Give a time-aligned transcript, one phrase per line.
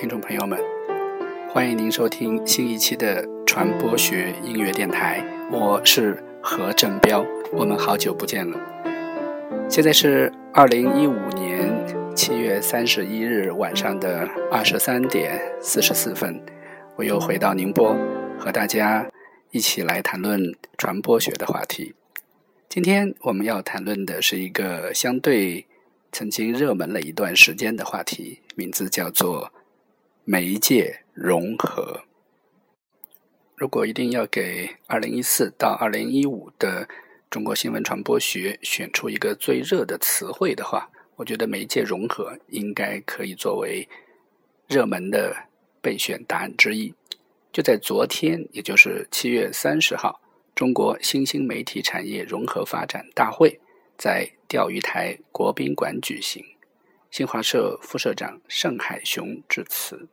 [0.00, 0.58] 听众朋友们，
[1.52, 8.58] 欢迎您收听新一期的传播学音乐电台，我是何振彪，我们好久不见了。
[9.68, 11.70] 现在是二零一五年
[12.16, 16.42] 七月三十一日晚上的二十三点四十四分，
[16.96, 17.94] 我又回到宁波，
[18.38, 19.06] 和大家
[19.50, 20.40] 一起来谈论
[20.78, 21.94] 传播学的话题。
[22.70, 25.66] 今天我们要谈论的是一个相对
[26.10, 29.52] 曾经热门了一段时间的话题，名字叫做
[30.24, 32.02] 媒介融合。
[33.56, 36.88] 如果一定要给二零一四到二零一五的
[37.28, 43.88] 中国新闻传播学选出一个最热的词汇的话，我觉得媒介融合应该可以作为
[44.66, 45.48] 热门的
[45.82, 46.94] 备选答案之一。
[47.52, 50.20] 就在昨天，也就是七月三十号。
[50.54, 53.60] 中国新兴媒体产业融合发展大会
[53.96, 56.44] 在钓鱼台国宾馆举行，
[57.10, 60.08] 新华社副社长盛海雄致辞。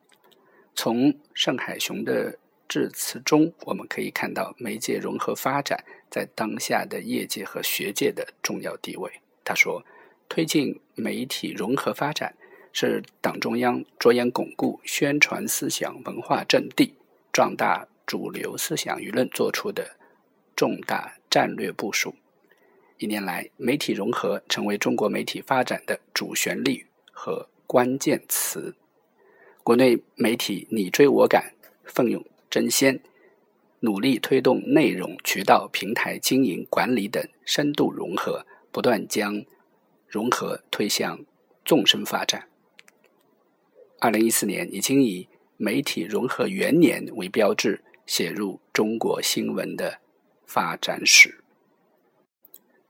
[0.73, 9.12] 从盛海雄的致辞中，我们可以看到媒介融合发展在当下的业界和学界的重要地位。
[9.44, 9.86] 他说
[10.28, 12.36] ：“推进媒体融合发展
[12.73, 16.95] 是党中央着眼巩固宣传思想文化阵地、
[17.32, 19.98] 壮大主流思想舆论做出的。”
[20.58, 22.16] 重大战略部署。
[22.98, 26.86] 一年来，媒体融合成为中国媒体发展的主旋律
[27.18, 28.76] 和关键词。
[29.64, 33.02] 国内媒体你追我赶、奋勇争先，
[33.80, 39.44] 努力推动内容、渠道、平台经营管理等深度融合，不断将
[40.08, 41.26] 融合推向
[41.66, 42.48] 纵深发展。
[44.00, 50.00] 二零一四年已经以媒体融合元年为标志，写入中国新闻的。
[50.50, 51.44] 发展史。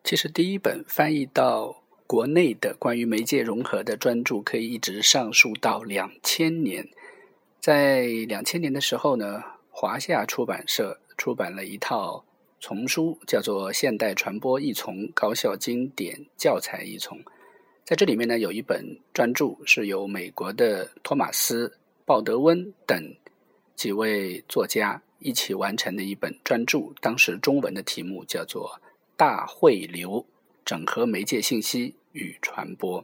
[0.04, 6.88] 其实，第一本翻译到国内的关于媒介融合的专著，可以一直上溯到两千年。
[7.60, 12.24] 在两千年的时候呢，华夏出版社出版了一套
[12.62, 17.20] 丛书，叫做《现代传播一丛高校经典教材一丛》。
[17.84, 21.68] 在这里面呢，有一本专著是由美国的托马斯·
[22.06, 23.16] 鲍德温等
[23.76, 25.02] 几位作家。
[25.20, 28.80] 一起完成的一本专著，当时中文的题目叫做
[29.18, 30.24] 《大汇流：
[30.64, 31.96] 整合媒介信息
[32.58, 33.04] 传播》。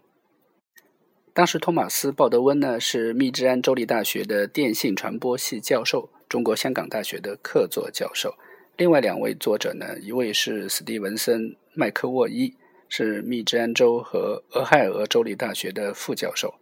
[1.32, 8.34] 当时托马斯·鲍德温呢是密治安州立大学的电信传播系教授，中国香港大学的客座教授。
[8.78, 12.56] 另外两位作者呢，一位是史蒂文森·麦克沃伊，
[12.90, 16.56] 是密治安州和俄亥俄州立大学的副教授。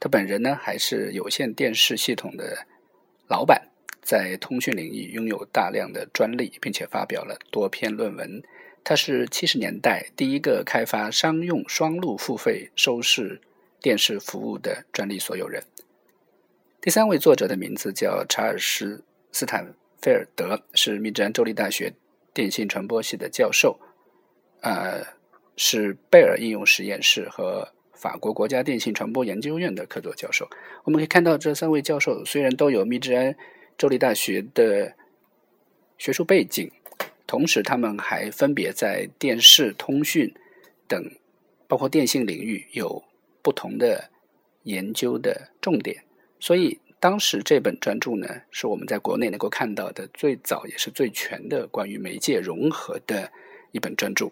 [0.00, 2.66] 他本人呢，还是有线电视系统的
[3.28, 3.68] 老板。
[4.00, 8.42] 在通讯领域拥有大量的专利，并且发表了多篇论文。
[8.84, 13.40] 他是七十年代第一个开发商用双路付费收视
[13.80, 15.62] 电视服务的专利所有人。
[16.80, 18.96] 第三位作者的名字叫查尔斯·
[19.30, 21.92] 斯坦菲尔德，是密治安州立大学
[22.34, 23.78] 电信传播系的教授，
[24.60, 25.04] 呃，
[25.56, 30.48] 是贝尔应用实验室和法国国家电信传播研究院的客座教授。
[30.84, 33.36] 我们可以看到，这三位教授虽然都有密治安。
[33.78, 34.92] 州立大学的
[35.98, 36.70] 学术背景，
[37.32, 40.34] 同时他们还分别在电视、通讯
[40.86, 41.02] 等，
[41.66, 43.02] 包括电信领域有
[43.40, 44.10] 不同的
[44.64, 46.04] 研究的重点。
[46.38, 53.32] 所以当时这本专著呢，是我们在国内能够看到的最早也是最全的关于媒介融合的
[53.70, 54.30] 一本专著。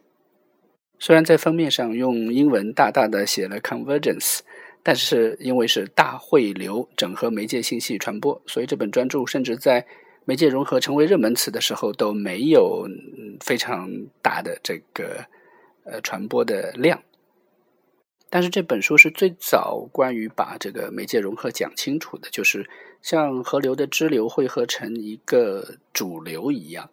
[0.98, 4.40] 虽然在封面上用英文大大的写了 “convergence”。
[4.82, 9.86] 但是因为是大汇流整合媒介信息传播，所以这本专著甚至在
[10.24, 12.86] 媒介融合成为热门词的时候都没有
[13.40, 13.90] 非常
[14.22, 15.24] 大的这个
[15.84, 17.02] 呃传播的量。
[18.28, 22.68] 但是这本书是最早关于把这个媒介融合讲清楚的，就是
[23.02, 26.90] 像河流的支流汇合成一个主流一样，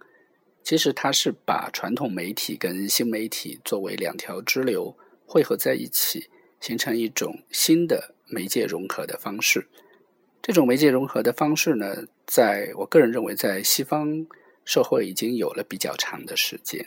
[0.64, 6.30] 其实它是把传统媒体跟新媒体作为两条支流汇合在一起。
[6.60, 9.68] 形成一种新的媒介融合的方式。
[10.42, 14.28] 这种媒介融合的方式呢，在我个人认为，在西方
[14.64, 16.86] 社会已经有了比较长的时间。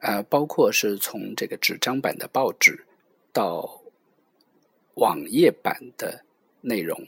[0.00, 2.84] 呃，包括是从这个纸张版的报纸
[3.32, 3.82] 到
[4.94, 6.24] 网页版的
[6.62, 7.06] 内容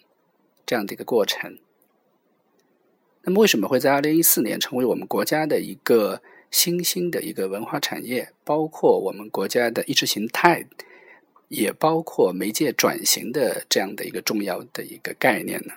[0.65, 1.59] 这样的一个过程。
[3.23, 8.33] 那么，为什么会在二零一四年成为我们国家的一个新兴的一个文化产业？
[8.45, 10.67] 包括我们国家的意识形态？
[11.49, 15.75] 也包括媒介转型的这样的一个重要的一个概念呢。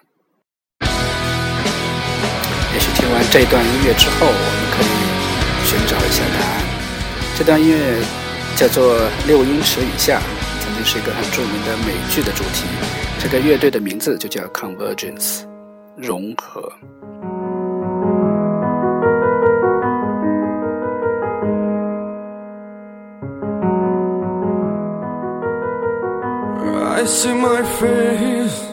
[2.80, 4.88] 也许听完这段音乐之后，我们可以
[5.66, 6.64] 寻找一下答案。
[7.38, 7.76] 这段音乐
[8.56, 8.96] 叫做
[9.28, 10.20] 《六英尺以下》，
[10.64, 12.64] 曾经是一个很著名的美剧的主题。
[13.20, 15.42] 这个乐队的名字就叫 Convergence，
[15.98, 16.72] 融合。
[26.96, 28.64] I see my face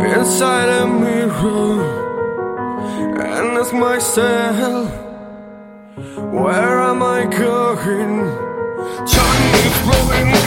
[0.00, 2.02] inside a mirror
[3.04, 4.90] and ask myself,
[6.32, 8.14] where am I going?
[9.06, 10.43] Time is flowing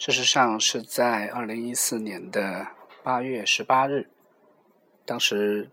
[0.00, 2.68] 事实上是在二零一四年的
[3.02, 4.08] 八月十八日，
[5.04, 5.70] 当时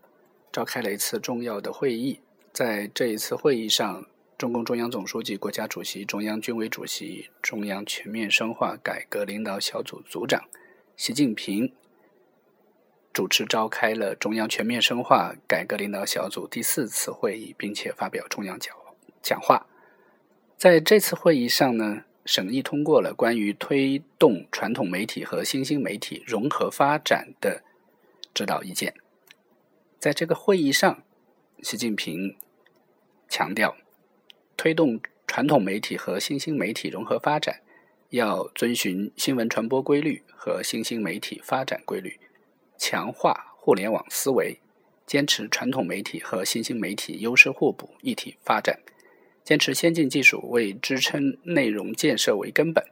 [0.52, 2.20] 召开了一次重要的会议。
[2.52, 4.04] 在这一次会议上，
[4.36, 10.44] 中共中央总书记、国家主席、中央军委主席、中央全面深化改革领导小组组长
[10.94, 11.72] 习近平
[13.14, 18.76] 主持召开了中央全面深化改革领导小组第四次会议，并且发表重要讲
[19.22, 19.66] 讲话。
[20.58, 27.62] 在这次会议上呢，审议通过了关于推动传统媒体和新兴媒体融合发展的
[28.34, 28.92] 指导意见。
[29.98, 31.02] 在这个会议上，
[31.62, 32.36] 习近平
[33.30, 33.74] 强调，
[34.58, 37.62] 推动传统媒体和新兴媒体融合发展，
[38.10, 42.20] 要遵循新闻传播规律和新兴媒体发展规律，
[42.76, 44.60] 强化互联网思维，
[45.06, 48.78] 坚持传统媒体和新兴媒体优势互补、一体发展。
[49.48, 52.84] 坚持先进技术为支撑内容建设为根本，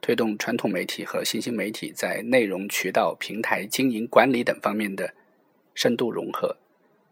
[0.00, 5.12] 推动传统媒体和新兴媒体在内容渠道、平台经营管理等方面的
[5.74, 6.56] 深度融合，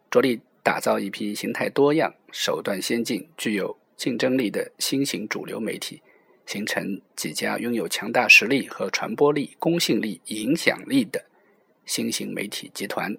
[0.09, 6.01] 着力打造一批形态多样、手段先进、具有竞争力的新型主流媒体，
[6.45, 11.25] 形成几家拥有强大实力和传播力、公信力、影响力的
[11.85, 13.17] 新型媒体集团，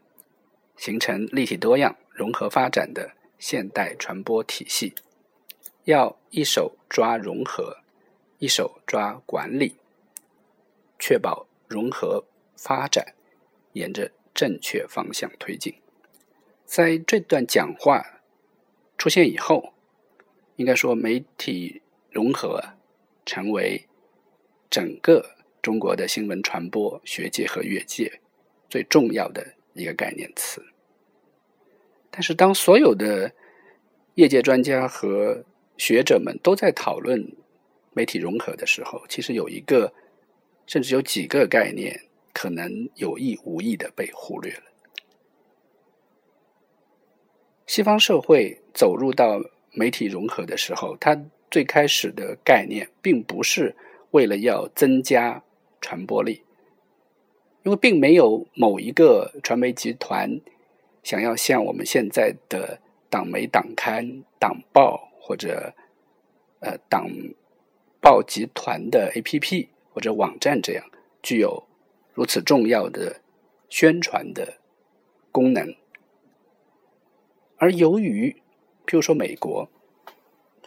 [0.78, 4.94] 形成立体多样、融合发展的现代传播体系。
[5.84, 7.78] 要一手抓融合，
[8.38, 9.76] 一手抓管理，
[10.98, 12.24] 确保融合
[12.56, 13.14] 发展
[13.72, 15.74] 沿着正确方向推进。
[16.64, 18.22] 在这段讲话
[18.96, 19.74] 出现以后，
[20.56, 22.62] 应该说媒体融合
[23.26, 23.86] 成为
[24.70, 28.20] 整个中国的新闻传播学界和业界
[28.68, 30.64] 最重要的一个概念词。
[32.10, 33.32] 但是，当所有的
[34.14, 35.44] 业界专家和
[35.76, 37.32] 学者们都在讨论
[37.92, 39.92] 媒体融合的时候，其实有一个，
[40.66, 42.02] 甚至有几个概念
[42.32, 44.62] 可能有意无意的被忽略了。
[47.66, 49.40] 西方社会走入到
[49.72, 53.74] 媒体融合的时候，它最开始的概念并不是
[54.10, 55.42] 为了要增加
[55.80, 56.42] 传播力，
[57.62, 60.40] 因为并没有某一个传媒集团
[61.02, 65.72] 想要像我们现在的党媒、党刊、党报或者
[66.60, 67.08] 呃党
[67.98, 70.84] 报集团的 APP 或者网站这样
[71.22, 71.66] 具有
[72.12, 73.22] 如此重要的
[73.70, 74.58] 宣传的
[75.32, 75.74] 功能。
[77.56, 78.36] 而由于，
[78.86, 79.70] 譬如说美国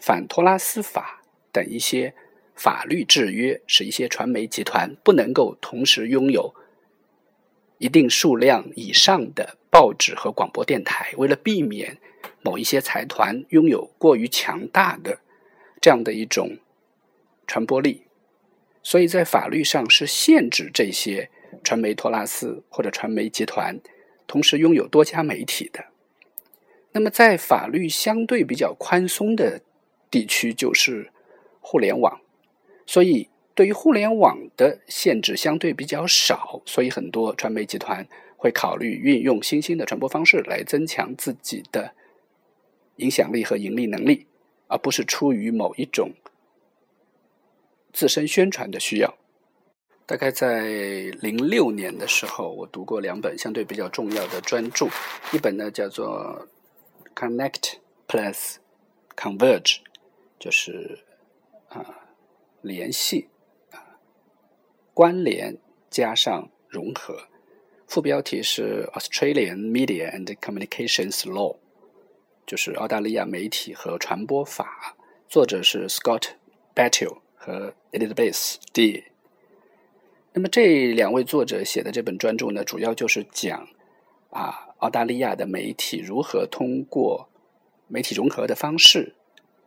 [0.01, 1.21] 反托拉斯法
[1.51, 2.15] 等一些
[2.55, 6.55] 法律制约，使一些传媒集团不能够同时拥有
[7.77, 11.97] 一定数量以上的报纸和广播电台，为了避免
[12.41, 15.19] 某一些财团拥有过于强大的
[15.79, 16.57] 这样的一种
[17.45, 18.03] 传播力，
[18.81, 21.29] 所以在法律上是限制这些
[21.63, 23.79] 传媒托拉斯或者传媒集团
[24.25, 25.85] 同时拥有多家媒体的。
[26.93, 29.61] 那么，在法律相对比较宽松的
[30.09, 31.11] 地区，就是
[31.61, 32.19] 互联网，
[32.87, 41.95] 所以对于互联网的限制相对比较少，所以很多传媒集团会考虑运用新兴的传播方式来增强自己的
[42.97, 44.27] 影响力和盈利能力，
[44.67, 46.11] 而不是出于某一种
[47.91, 49.17] 自身宣传的需要。
[50.05, 50.67] 大概在
[51.19, 54.85] 零六年的时候，我读过两本相对比较重要的专著，
[55.33, 56.47] 一本呢叫做。
[57.19, 58.57] Connect plus
[59.15, 59.77] converge，
[60.37, 60.99] 就是
[61.69, 61.83] 啊
[62.61, 63.27] 联系
[64.97, 65.55] 关联
[65.91, 67.27] 加上融合。
[67.85, 71.57] 副标题是 Australian Media and Communications Law，
[72.47, 74.97] 就是澳大利亚媒体和传播法。
[75.29, 76.29] 作者是 Scott
[76.73, 79.03] Battle 和 Elizabeth D。
[80.33, 83.67] 那么这两位作者写的这本专著呢，主要就是讲
[84.31, 84.63] 啊。
[84.79, 87.29] 澳大利亚的媒体如何通过
[87.87, 89.13] 媒体融合的方式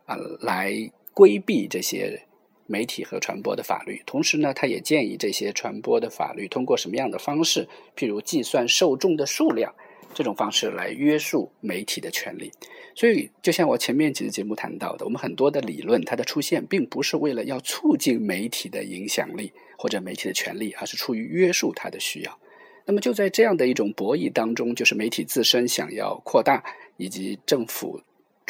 [0.05, 2.27] 啊，来规避这些
[2.71, 4.01] 媒体和传播的法律？
[4.05, 9.75] 同时呢，他也建议这些传播的法律通过什么样的方式，譬如计算受众的数量
[10.13, 12.49] 这种方式来约束媒体的权利。
[12.95, 22.39] 所以，就像我前面几期节目谈到的，我们很多的理论它的出现，并不是为了要促进媒体的影响力或者媒体的权利，而是出于约束它的需要。
[22.85, 26.63] 那么就在这样的一种博弈当中，就是媒体自身想要扩大，
[26.97, 28.01] 以及政府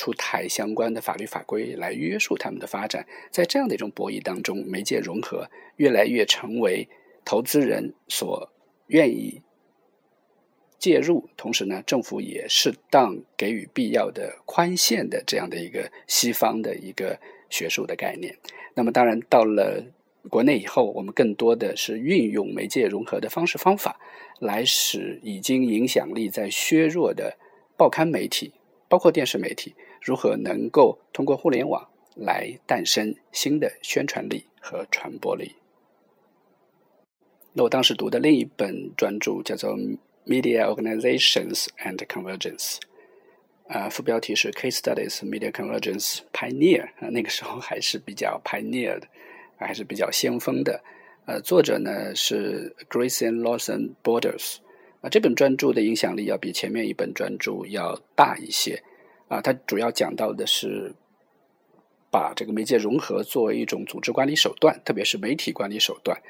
[0.01, 3.05] 出台相关的法律法规来约束他们的发展。
[3.29, 6.89] 在这样的一种博弈当中，媒介融合越来越成为
[7.23, 8.51] 投资人所
[8.87, 9.43] 愿意
[10.79, 17.19] 介入，同时呢，政府也适当给予必要的宽限的这样的一个西方的一个
[17.51, 18.35] 学术的概念。
[18.73, 19.85] 那么当然到了。
[20.29, 23.99] 国内以后，我们更多的是运用媒介融合的方式方法，
[24.39, 27.35] 来使已经影响力在削弱的
[27.75, 28.53] 报刊媒体，
[28.87, 35.55] 包括电视媒体，如何能够通过互联网来诞生新的宣传力和传播力。
[37.53, 39.77] 那我当时读的另一本专著叫做
[40.25, 42.77] 《Media Organizations and Convergence》，
[43.67, 49.07] 啊，副标题是《Case Studies Media Convergence Pioneer》，啊，那个时候还是比较 pioneer 的。
[49.63, 50.83] 还是比较先锋的，
[51.27, 54.55] 呃，作者呢是 Grace and Lawson Borders，
[55.01, 58.81] 啊，这本专著的影响力要比前面一本专著要大一些，
[59.31, 60.93] 啊，它主要讲到的是
[62.11, 66.21] 把这个媒介融合作为一种组织管理手段，特别是媒体管理手段，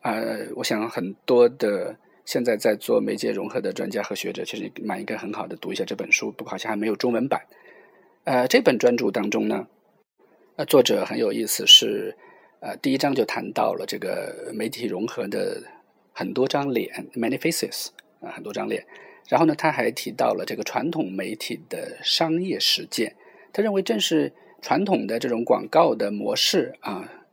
[0.00, 1.94] 呃，我想很多的
[2.24, 7.42] 现在在做媒介融合的专家和学者，其实蛮应该很好的读一下这本书，不过好像还没有中文版，
[8.24, 9.66] 呃，这本专著当中呢，
[10.56, 12.16] 呃，作者很有意思是。
[12.58, 15.62] 呃，第一章就谈到了这个媒体融合的
[16.14, 17.88] 很多张脸 （many faces）
[18.20, 18.82] 啊，很多张脸。
[19.28, 23.16] 然后呢，他还提到了这个传统媒体的商业实践。
[23.52, 27.26] 他认为，正是传统的这种广告的模式啊，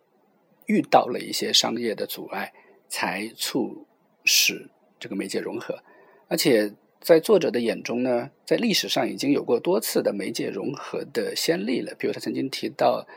[0.66, 2.54] 遇到了一些商业的阻碍，
[2.88, 3.86] 才促
[4.24, 4.70] 使
[5.00, 5.84] 这个媒介融合。
[6.28, 11.94] 而且，在作者的眼中呢，在历史上已经有过多次的媒介融合的先例了。
[11.98, 13.08] 比如，他曾经提到。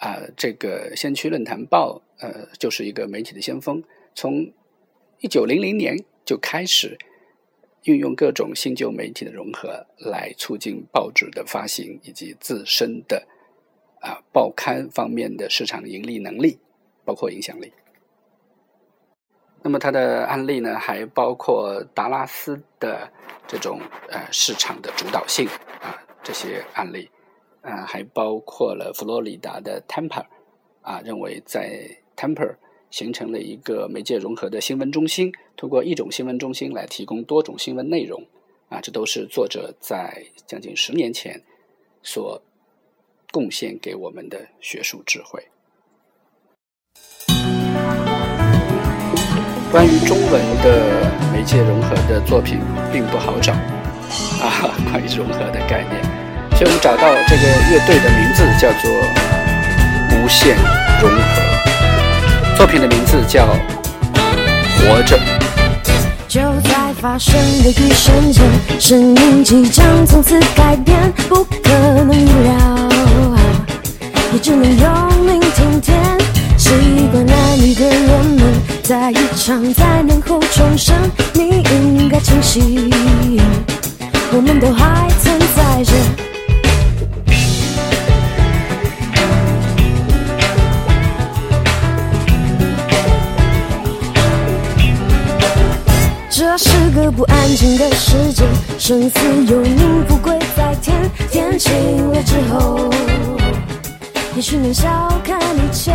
[0.00, 3.84] 啊，这个《先驱论坛报》呃，就是一个媒体的先锋，
[4.14, 4.50] 从
[5.18, 6.96] 一九零零年就开始
[7.84, 13.26] 运用各种新旧媒体的融合，来促进报纸的发行以及自身的
[14.00, 16.58] 啊报刊方面的市场盈利能力，
[17.04, 17.72] 包括影响力。
[19.62, 23.10] 那么它的案例呢，还包括达拉斯的
[23.46, 25.46] 这种呃市场的主导性
[25.82, 27.10] 啊这些案例，
[27.60, 30.24] 啊还包括了佛罗里达的 Temper，
[30.80, 32.56] 啊认为在 Temper
[32.90, 38.26] 形成了一个媒介融合的新闻中心，通过一种新闻中心来提供多种新闻内容。
[38.68, 41.42] 啊，这都是作者在将近十年前
[42.02, 42.40] 所
[43.32, 45.42] 贡献给我们的学术智慧。
[49.72, 52.60] 关于中文的媒介融合的作品
[52.92, 56.02] 并不好找啊，关于融合的概念，
[56.56, 58.90] 所以我们找到这个乐队的名字叫做
[60.14, 60.56] 无限
[61.00, 61.59] 融合，
[62.60, 63.46] 作品的名字叫
[64.76, 65.18] 活着。
[66.28, 68.44] 就在发生的一瞬间，
[68.78, 71.70] 生命即将从此改变，不可
[72.04, 72.88] 能预料，
[74.34, 75.40] 也只能用明
[75.80, 76.18] 天。
[76.58, 76.70] 习
[77.10, 78.44] 惯了你的人们，
[78.82, 80.94] 在一场灾难后重生，
[81.32, 82.90] 你应该清醒，
[84.32, 86.29] 我们都还存在着。
[96.52, 98.42] 那是个不安静的世界，
[98.76, 101.08] 生死有命，富贵在天。
[101.30, 101.72] 天晴
[102.10, 102.90] 了之后，
[104.34, 104.90] 也许能笑
[105.22, 105.92] 看一切。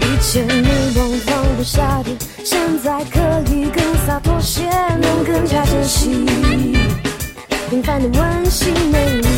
[0.00, 2.10] 以前你往放不下的，
[2.42, 4.68] 现在可以更洒脱些，
[5.00, 6.26] 能更加珍惜
[7.70, 9.28] 平凡的温馨美丽。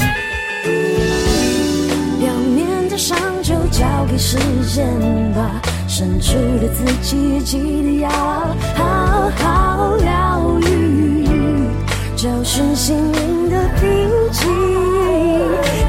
[2.20, 4.38] 表面的伤就交给时
[4.74, 4.86] 间
[5.34, 8.08] 吧，深处的自己记得要
[8.74, 11.26] 好好疗愈，
[12.16, 14.48] 找寻心灵的平静。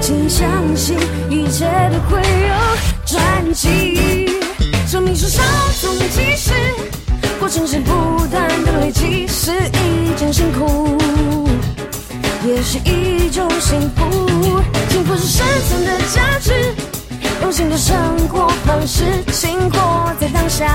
[0.02, 0.98] 请相信
[1.30, 2.56] 一切都会有
[3.06, 4.28] 转机。
[4.88, 5.44] 生命是稍
[5.82, 6.52] 纵即逝，
[7.40, 10.98] 过程是不断的累积，是一种辛苦，
[12.44, 14.28] 也是一种幸福。
[14.90, 16.52] 幸福是生存的价值，
[17.44, 17.96] 用心的生
[18.30, 20.66] 活方式，轻活在当下，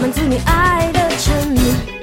[0.00, 1.99] 满足你爱的沉迷。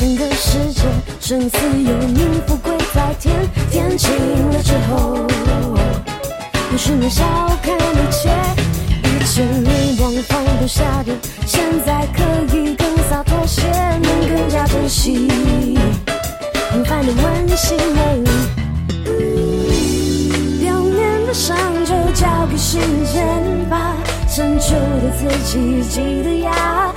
[0.00, 0.80] 整个世界，
[1.20, 3.36] 生死有命，富贵在天。
[3.70, 4.10] 天晴
[4.48, 5.26] 了之后，
[6.72, 7.22] 也许能笑
[7.62, 8.30] 看一切。
[9.04, 11.12] 以前你往放不下的，
[11.44, 12.22] 现在可
[12.56, 13.60] 以更洒脱些，
[14.00, 15.28] 能更加珍惜
[16.72, 18.24] 平凡的温馨美。
[20.62, 22.78] 表面的伤就交给时
[23.12, 23.94] 间吧，
[24.26, 26.94] 深处的自己记得要好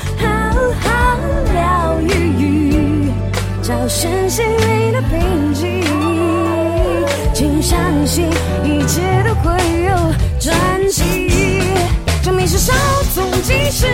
[0.80, 1.18] 好
[1.52, 2.53] 疗愈，
[3.64, 5.82] 找寻心灵的平静。
[7.34, 8.28] 请相信
[8.66, 9.96] 一切都会有
[10.40, 10.54] 转
[10.90, 11.62] 机。
[12.22, 12.74] 生命是稍
[13.16, 13.88] 纵即逝，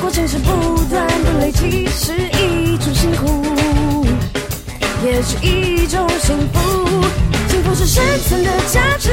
[0.00, 0.50] 过程是不
[0.90, 3.44] 断的累积，是一种辛苦。
[5.04, 6.58] 也是一种幸福。
[7.48, 9.10] 幸福是生存的价值，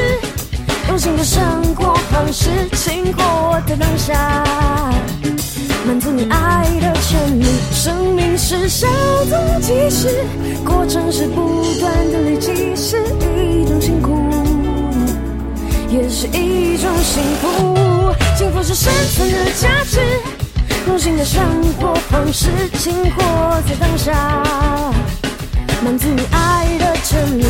[0.87, 4.43] 用心的生活方式，轻活在当下，
[5.85, 6.94] 满足你爱的。
[7.85, 8.87] 生命是稍
[9.29, 10.25] 纵即逝，
[10.65, 12.99] 过程是不断的累积，是
[13.37, 14.27] 一种辛苦，
[15.91, 18.11] 也是一种幸福。
[18.35, 19.99] 幸福是生存的价值，
[20.87, 21.43] 用心的生
[21.79, 24.41] 活方式，轻活在当下。
[25.83, 27.45] 满足你爱的沉迷。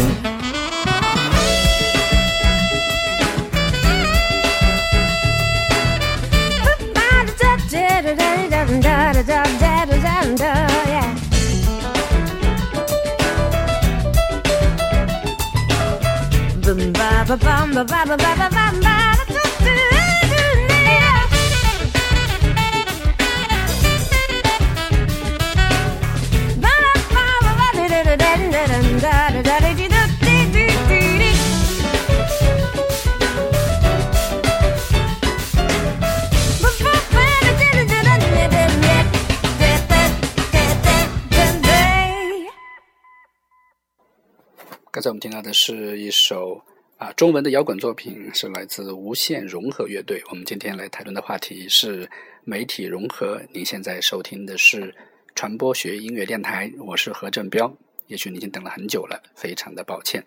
[44.95, 46.61] 刚才我们听到的是一首
[47.05, 50.23] 啊中文的摇滚作品，是来自无限融合乐队。
[50.31, 52.09] 我们今天来谈论的话题是
[52.43, 53.39] 媒体融合。
[53.53, 54.95] 您现在收听的是
[55.35, 57.71] 传播学音乐电台，我是何振彪。
[58.07, 60.25] 也许你已经等了很久了，非常的抱歉。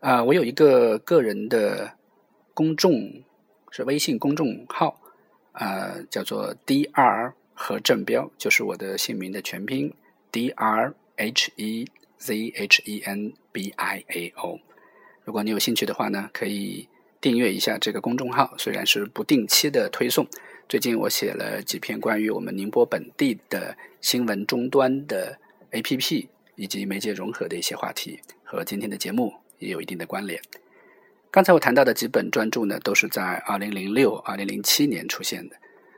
[0.00, 1.92] 啊，我有一个个人的
[2.52, 3.22] 公众
[3.70, 5.00] 是微信公众号，
[5.52, 9.94] 啊，叫做 Dr 何振彪，就是我的姓名的全拼
[10.32, 11.86] Dr H E
[12.18, 13.34] Z H E N。
[13.50, 14.60] B I A O，
[15.28, 16.88] 如果你有兴趣的话呢，可以
[17.20, 18.54] 订阅一下这个公众号。
[18.56, 20.26] 虽然是不定期的推送，
[20.66, 25.38] 最近我写了几篇关于我们宁波本地的新闻终端的
[25.72, 30.40] A P P 以及媒介融合的一些话题，和今天的节目也有一定的关联。
[31.30, 35.56] 刚才我谈到的几本专著呢，都是在二零零六、二零零七年出现的。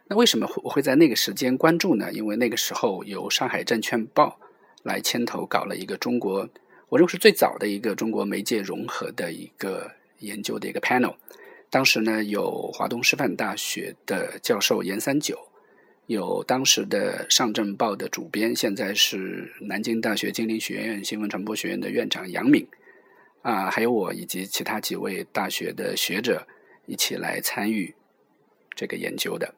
[0.09, 2.13] 那为什么我会在那个时间关注呢？
[2.13, 4.41] 因为那个时候由上海证券报
[4.83, 6.49] 来牵头搞了一个中国。
[6.91, 11.15] 我认为是最早的一个中国媒介融合的一个研究的一个 panel。
[11.71, 15.39] 当时呢，有华东师范大学的教授严三九，
[16.07, 22.67] 有当时的上证报的主编，现在是南京大学金陵学院新闻传播学院的院长杨敏，
[23.43, 26.45] 啊，还有我以及其他几位大学的学者
[26.87, 27.95] 一起来参与
[28.75, 29.55] 这个研究的。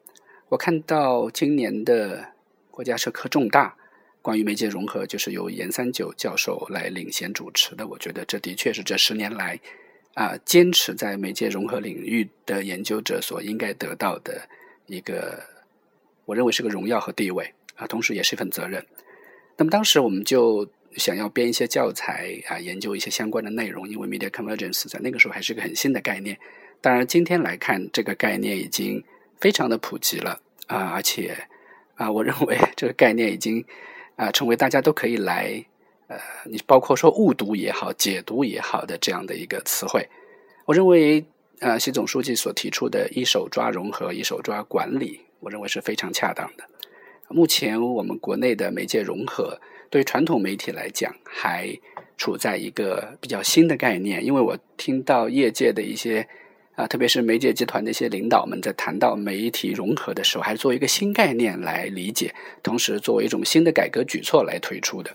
[0.50, 2.34] 我看到今年的
[2.70, 3.74] 国家社科重大。
[4.22, 7.88] 关于媒介融合，就是由严三九教授来领衔主持的。
[7.88, 9.58] 我觉得这的确是这十年来
[10.14, 14.48] 啊，坚持在媒介融合领域的研究者所应该得到的
[14.86, 15.42] 一个，
[16.24, 18.86] 我认为是个荣耀和地位啊，同时也是一份责任。
[19.56, 26.38] 那么当时我们就想要编一些教材啊，研究一些相关的内容，因为 media convergence 在那个时候还是个很新的概念。
[26.80, 29.02] 当然，今天来看，这个概念已经
[29.40, 31.48] 非常的普及了啊，而且
[31.96, 33.64] 啊，我认为这个概念已经。
[34.22, 35.64] 啊，成为大家都可以来，
[36.06, 40.08] 呃，你包括说误读也好、解读也好的这样的一个词汇，
[40.64, 41.24] 我认为，
[41.58, 46.62] 呃，习总书记所提出的一手抓融合、一手抓管理，我认为是非常恰当的。
[47.30, 51.76] 目前我们国内的媒介融合，对传统媒体来讲，还
[52.16, 56.28] 处在一个比较新的概念，因为我听到业界的一些。
[56.74, 65.10] 啊，特别是媒介集团的一些领导们在谈到媒体融合的时候，还是作为一个新概念来理解，同时作为一种新的改革举措来推出的。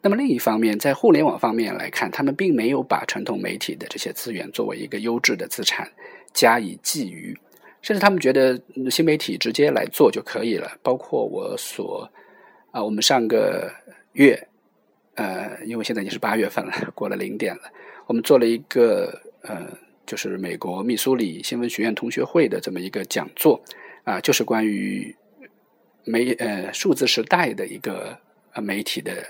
[0.00, 5.86] 那么另一方面，在互联网方面来看，他们并没有把传统媒体的这些资源作为一个优质的资产
[6.32, 7.36] 加以觊觎，
[7.82, 8.58] 甚至他们觉得
[8.90, 10.78] 新媒体直接来做就可以了。
[10.82, 12.10] 包括我所
[12.70, 13.70] 啊，我们上个
[14.14, 14.48] 月，
[15.16, 17.70] 呃，因为现在已经是八月份了，过了零点了，
[18.06, 19.66] 我们做了一个呃。
[20.10, 23.62] 就是美国密苏里新闻学院同学会的这么一个讲座
[24.02, 25.14] 啊，就是关于
[26.02, 28.18] 媒呃数字时代的一个
[28.52, 29.24] 呃媒体的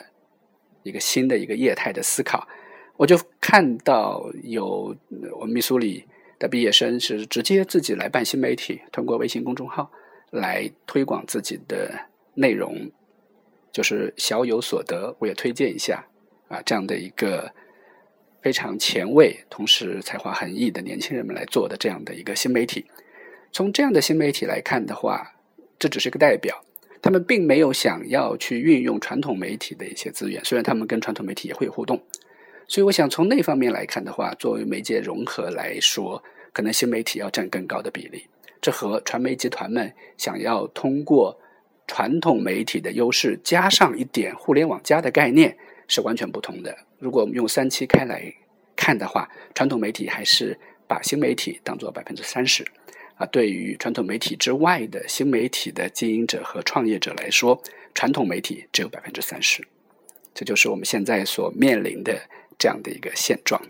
[0.83, 2.49] 一个新的一个业态的思考。
[2.97, 4.97] 我就看到有
[5.39, 6.07] 我们密苏里
[6.39, 9.93] 的毕业生是直接自己来办新媒体，通过微信公众号
[10.31, 12.91] 来推广自己的内容，
[13.71, 15.15] 就是小有所得。
[15.19, 16.07] 我也推荐一下
[16.49, 17.53] 啊，这样的一个。
[18.43, 22.87] 非常前卫，同时才华横溢的年轻人们来做的这样的一个新媒体。
[23.53, 25.35] 从这样的新媒体来看的话，
[25.79, 26.65] 这只是个代表，
[27.03, 32.01] 他们并没有想要去运用传统媒体的一些资源，虽然他们跟传统媒体也会有互动。
[32.69, 36.23] 所以，我想从那方面来看的话，作为媒介融合来说，
[36.53, 38.27] 可能新媒体要占更高的比例。
[38.61, 41.41] 这和传媒集团们想要通过
[41.89, 45.57] 传统媒体的优势，加上一点互联网加的概念。
[45.91, 46.75] 是完全不同的。
[46.99, 48.33] 如果我们用三七开来
[48.77, 52.65] 看的话，传统媒体还是把新媒体当做百分之三十
[53.17, 53.27] 啊。
[53.27, 57.61] 对于传统媒体之外的新媒体的经营者和创业者来说，
[57.95, 59.67] 传统媒体只有百分之三十。
[60.33, 62.23] 这就是我们现在所面临的
[62.57, 63.61] 这样的一个现状。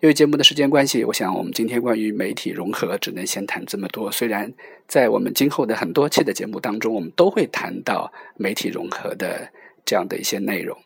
[0.00, 4.12] 由于节目的时间关系，我想我们今天关于媒体融合只能先谈这么多。
[4.12, 4.52] 虽然
[4.86, 9.50] 在我们今后的很多期的节目当中，我们都会谈到媒体融合的
[9.86, 10.76] 这样的一些内容。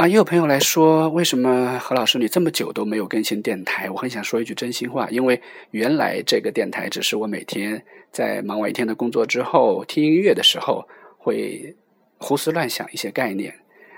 [0.00, 3.90] 啊，也有朋友来说，为什么何老师你这么久都没有更新电台？
[3.90, 5.38] 我很想说一句真心话，因为
[5.72, 11.76] 原来这个电台只是我每天在忙完一天的工作之后听音乐的时候会
[12.16, 13.54] 胡思乱想一些概念。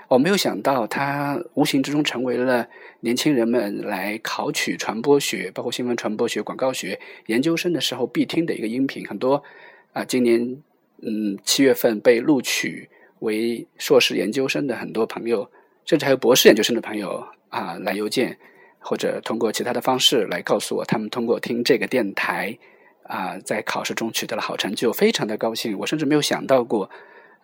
[0.09, 2.67] 我没有想到，它无形之中成为了
[2.99, 9.07] 年轻人们来考取传播学、包括新闻传播学、广告学研究生的时候必听的一个音频。
[9.07, 9.41] 很多
[9.93, 10.61] 啊，今年
[11.01, 12.89] 嗯七月份被录取
[13.19, 15.49] 为硕士研究生的很多朋友，
[15.85, 18.37] 甚至还有博士研究生的朋友啊，来邮件
[18.79, 22.57] 或者通过其他的方式来告诉我，他们通过听这个电台
[23.03, 25.77] 啊，在考试中取得了好成就，非常的高兴。
[25.79, 26.89] 我甚至没有想到过。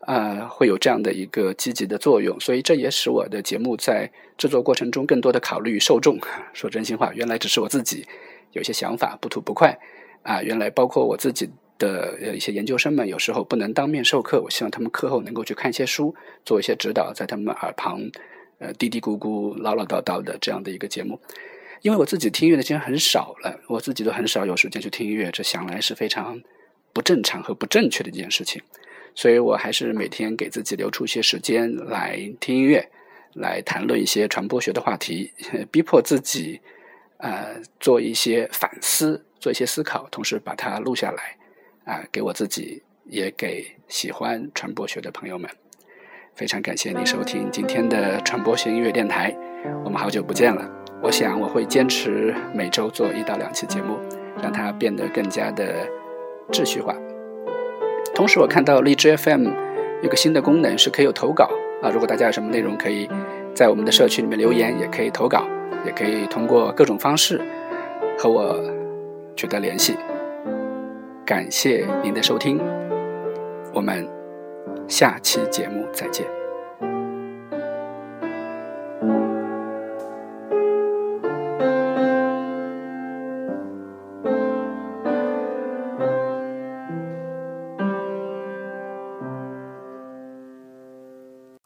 [0.07, 6.17] 呃，会有这样的一个积极的作用，所以这也使我的节目在制作过程中更多的考虑受众。
[6.53, 8.07] 说真心话，原来只是我自己
[8.53, 9.77] 有些想法不吐不快
[10.23, 10.41] 啊。
[10.41, 11.49] 原来包括我自己
[11.79, 16.13] 的呃一些研究生们，有时候不能当面授课，我希望他们课后能够去看一些书，
[16.45, 18.01] 做一些指导，在他们耳旁
[18.59, 21.19] 呃嘀嘀咕咕、唠唠叨叨的这样的一个节目。
[21.81, 26.39] 因为我自己听音乐的时间很少了，我自己都很少有时间去听音乐，这想来是非常
[26.91, 28.61] 不正常和不正确的一件事情。
[29.15, 32.89] 所以我还是每天给自己留出一些时间来听音乐，
[33.33, 35.31] 来谈论一些传播学的话题，
[35.71, 36.59] 逼迫自己，
[37.17, 41.37] 呃，做一些反思，做一些思考，同时把它录下来，
[41.89, 45.49] 啊，给我自己，也给喜欢传播学的朋友们。
[46.35, 49.35] 非常感谢你收听今天的传播学音乐电台，
[49.83, 50.69] 我们好久不见了。
[51.01, 53.97] 我想我会坚持每周做一到两期节目，
[54.39, 55.87] 让它变得更加的
[56.51, 56.95] 秩序化。
[58.13, 59.47] 同时，我看到荔枝 FM
[60.03, 61.49] 有个新的功能，是可以有投稿
[61.81, 61.89] 啊。
[61.89, 63.09] 如果大家有什么内容，可以
[63.55, 65.43] 在我们的社区里面留言，也可以投稿，
[65.87, 67.41] 也可以通过各种方式
[68.15, 68.63] 和我
[69.35, 69.97] 取得联系。
[71.29, 72.59] 感谢您的收听，
[73.71, 74.03] 我们
[74.87, 76.38] 下期节目再见。